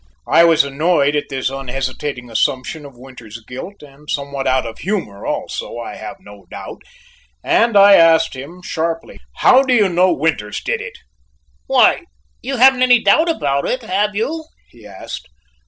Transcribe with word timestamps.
I 0.27 0.43
was 0.45 0.63
annoyed 0.63 1.15
at 1.15 1.29
this 1.29 1.51
unhesitating 1.51 2.27
assumption 2.31 2.87
of 2.87 2.97
Winters's 2.97 3.45
guilt, 3.45 3.83
and 3.83 4.09
somewhat 4.09 4.47
out 4.47 4.65
of 4.65 4.79
humor 4.79 5.27
also, 5.27 5.77
I 5.77 5.93
have 5.93 6.15
no 6.19 6.47
doubt, 6.49 6.81
and 7.43 7.77
I 7.77 7.93
asked 7.93 8.35
him 8.35 8.63
sharply: 8.63 9.19
"How 9.35 9.61
do 9.61 9.75
you 9.75 9.89
know 9.89 10.11
Winters 10.11 10.59
did 10.63 10.81
it?" 10.81 10.97
"Why, 11.67 12.05
you 12.41 12.57
haven't 12.57 12.81
any 12.81 12.99
doubt 12.99 13.29
about 13.29 13.67
it, 13.67 13.83
have 13.83 14.15
you?" 14.15 14.45
he 14.71 14.87
asked. 14.87 15.27